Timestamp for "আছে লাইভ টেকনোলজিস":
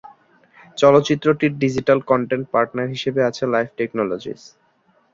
3.29-4.41